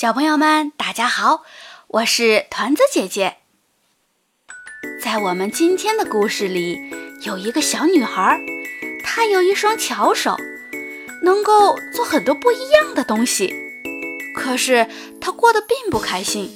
[0.00, 1.42] 小朋友们，大家好，
[1.88, 3.36] 我是团子姐姐。
[5.04, 6.78] 在我们今天的故事里，
[7.26, 8.40] 有一个小女孩，
[9.04, 10.34] 她有一双巧手，
[11.22, 13.54] 能够做很多不一样的东西。
[14.34, 14.88] 可是
[15.20, 16.50] 她过得并不开心，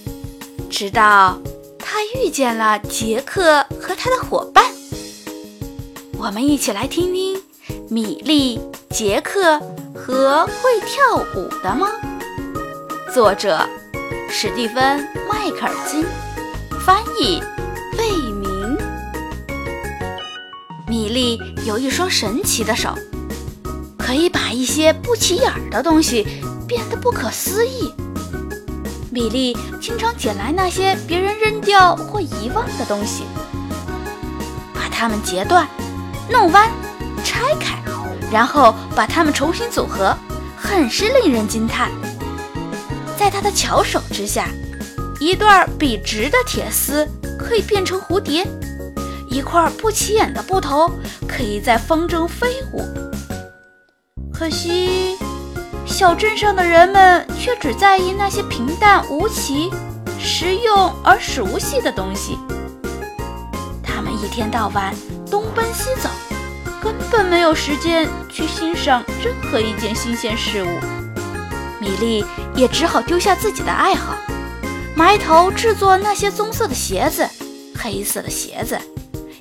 [0.70, 1.38] 直到
[1.78, 4.64] 她遇见了杰克和他的伙伴。
[6.18, 7.42] 我们一起来听听
[7.90, 8.58] 米莉、
[8.88, 9.60] 杰克
[9.94, 11.86] 和会跳舞的猫。
[13.14, 13.64] 作者：
[14.28, 14.98] 史蒂芬·
[15.32, 16.04] 迈克尔金，
[16.84, 17.40] 翻译：
[17.96, 18.76] 魏明。
[20.88, 22.92] 米莉有一双神奇的手，
[23.96, 26.26] 可以把一些不起眼的东西
[26.66, 27.94] 变得不可思议。
[29.12, 33.22] 米莉经常捡来那些别人扔掉或遗忘的东西，
[34.74, 35.68] 把它们截断、
[36.28, 36.68] 弄弯、
[37.22, 37.80] 拆开，
[38.32, 40.12] 然后把它们重新组合，
[40.56, 41.92] 很是令人惊叹。
[43.18, 44.48] 在他的巧手之下，
[45.20, 48.46] 一段笔直的铁丝可以变成蝴蝶，
[49.28, 50.90] 一块不起眼的布头
[51.28, 52.82] 可以在风中飞舞。
[54.32, 55.16] 可惜，
[55.86, 59.70] 小镇上的人们却只在意那些平淡无奇、
[60.18, 62.36] 实用而熟悉的东西。
[63.82, 64.92] 他们一天到晚
[65.30, 66.10] 东奔西走，
[66.82, 71.03] 根本没有时间去欣赏任何一件新鲜事物。
[71.84, 72.24] 米莉
[72.56, 74.16] 也只好丢下自己的爱好，
[74.96, 77.28] 埋头制作那些棕色的鞋子、
[77.78, 78.78] 黑色的鞋子，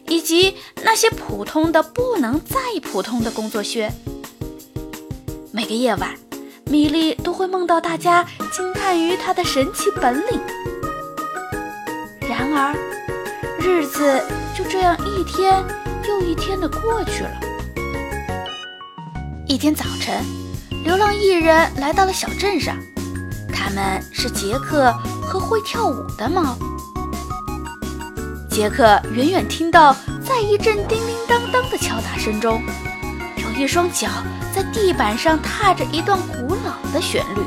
[0.10, 3.90] 以及那些普通的不能再普通的工作靴。
[5.54, 6.14] 每个夜晚，
[6.66, 10.42] 米莉都会梦到大家惊叹于她的神奇本领。
[12.28, 12.76] 然而，
[13.58, 14.22] 日子
[14.54, 15.64] 就这样一天
[16.10, 17.32] 又一天的过去了。
[19.48, 20.43] 一天早晨。
[20.84, 22.78] 流浪艺人来到了小镇上，
[23.54, 26.58] 他们是杰克和会跳舞的猫。
[28.50, 32.62] 杰克远远听到，在一阵叮叮当当的敲打声中，
[33.38, 34.10] 有一双脚
[34.54, 37.42] 在地板上踏着一段古老的旋律。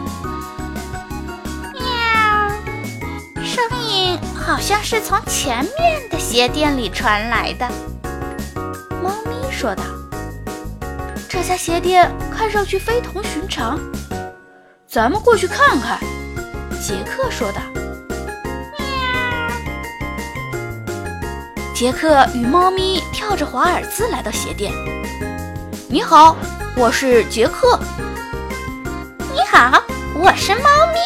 [1.75, 1.84] 喵，
[3.44, 7.69] 声音好像是从前面的鞋店里传来的。
[9.02, 9.84] 猫咪说道。
[11.36, 13.78] 这家鞋店看上去非同寻常，
[14.88, 16.00] 咱们过去看看。”
[16.80, 17.60] 杰克说道。
[21.75, 24.72] 杰克与猫咪跳着华尔兹来到鞋店。
[25.91, 26.34] “你好，
[26.75, 27.78] 我是杰克。
[29.34, 30.98] ”“你好，我是猫咪。”“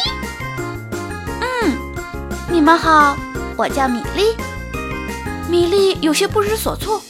[1.43, 1.77] 嗯，
[2.49, 3.17] 你们好，
[3.57, 4.33] 我叫米莉。”
[5.51, 7.01] 米莉有些不知所措，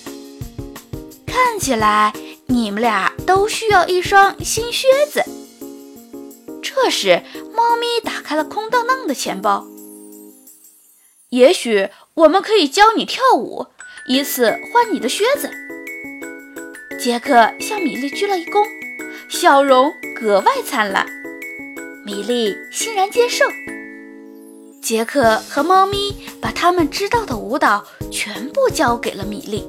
[1.27, 2.11] 看起来。
[2.51, 5.23] 你们俩都需要一双新靴子。
[6.61, 7.23] 这时，
[7.55, 9.65] 猫咪打开了空荡荡的钱包。
[11.29, 13.67] 也许我们可以教你跳舞，
[14.09, 15.49] 以此换你的靴子。
[16.99, 18.65] 杰克向米莉鞠了一躬，
[19.29, 21.05] 笑容格外灿烂。
[22.05, 23.45] 米莉欣然接受。
[24.81, 29.65] 杰克和猫咪把他们知道的舞蹈全部交给了米莉，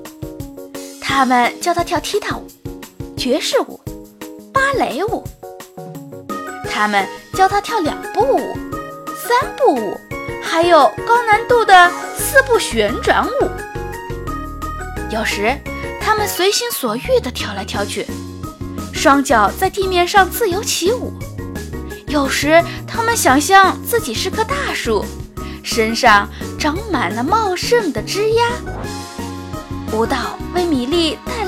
[1.01, 2.45] 他们教她跳踢踏舞。
[3.17, 3.81] 爵士舞、
[4.53, 5.23] 芭蕾舞，
[6.71, 8.57] 他们教他跳两步舞、
[9.17, 9.97] 三步舞，
[10.43, 13.31] 还有高难度的四步旋转舞。
[15.11, 15.57] 有时，
[16.01, 18.07] 他们随心所欲地跳来跳去，
[18.93, 21.13] 双脚在地面上自由起舞；
[22.09, 25.05] 有时，他们想象自己是棵大树，
[25.63, 28.51] 身上长满了茂盛的枝丫。
[29.93, 30.17] 舞蹈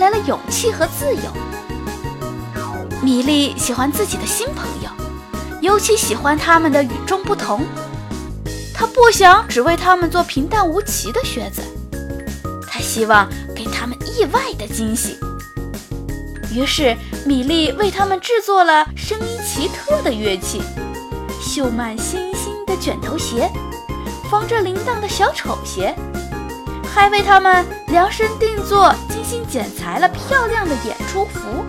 [0.04, 1.22] 来了勇气和自由。
[3.02, 4.90] 米莉喜欢自己的新朋友，
[5.62, 7.64] 尤其喜欢他们的与众不同。
[8.74, 11.62] 她不想只为他们做平淡无奇的靴子，
[12.68, 13.26] 她希望
[13.56, 15.16] 给他们意外的惊喜。
[16.52, 16.94] 于是，
[17.24, 20.60] 米莉为他们制作了声音奇特的乐器——
[21.40, 23.50] 绣满星星的卷头鞋、
[24.30, 25.96] 缝着铃铛的小丑鞋，
[26.94, 31.64] 还为他们量身定做、精心剪裁了漂亮的演出服。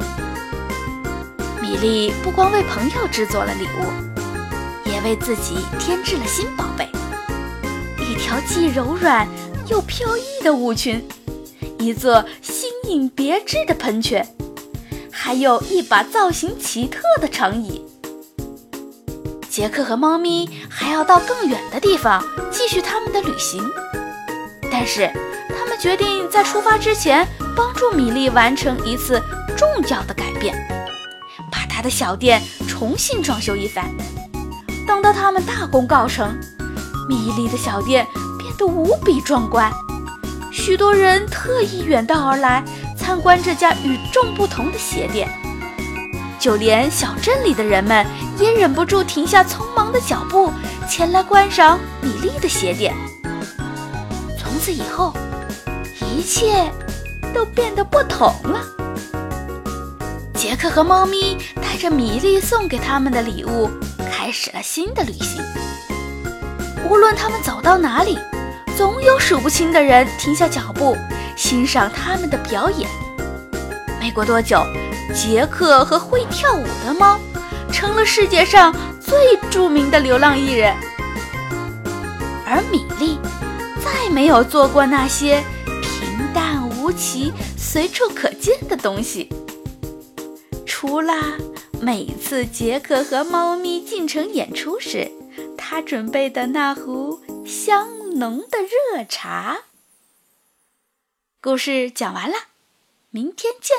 [1.60, 6.88] 米莉不光为朋友制作了礼物，也为自己添置了新宝贝：
[7.98, 9.28] 一条既柔软
[9.68, 11.04] 又飘逸的舞裙，
[11.80, 14.28] 一座新颖别致的喷泉，
[15.12, 17.84] 还有一把造型奇特的长椅。
[19.50, 23.68] 杰克和猫咪还要到更远的地方继续他们的旅行，
[24.78, 25.10] 但是
[25.58, 27.26] 他们决定在出发之前
[27.56, 29.24] 帮助米莉完成一次
[29.56, 30.54] 重要的改变。
[31.50, 33.86] 把他的小店重新装修一番，
[34.86, 36.38] 等到他们大功告成，
[37.08, 38.06] 米莉的小店
[38.38, 39.72] 变得无比壮观，
[40.52, 42.62] 许多人特意远道而来
[42.98, 45.30] 参观这家与众不同的鞋店。
[46.38, 48.06] 就连小镇里的人们
[48.40, 50.52] 也忍不住停下匆忙的脚步，
[50.90, 52.94] 前来观赏米莉的鞋店。
[54.66, 55.14] 从此以后，
[56.02, 56.72] 一切
[57.36, 58.66] 都变得不同了。
[60.34, 63.70] 杰克和猫咪带着米莉送给他们的礼物，
[64.12, 65.40] 开始了新的旅行。
[66.90, 68.18] 无论他们走到哪里，
[68.76, 70.98] 总有数不清的人停下脚步，
[71.36, 72.90] 欣赏他们的表演。
[74.00, 74.66] 没过多久。
[75.14, 77.20] 杰克和会跳舞的猫
[77.72, 80.76] 成了世界上最著名的流浪艺人，
[82.48, 83.20] 而米莉
[84.06, 85.44] 再没有做过那些
[85.82, 89.28] 平淡无奇、随处可见的东西，
[90.64, 91.40] 除了
[91.82, 95.12] 每次杰克和猫咪进城演出时，
[95.58, 99.64] 他准备的那壶香浓的热茶。
[101.42, 102.36] 故事讲完了，
[103.10, 103.76] 明天见。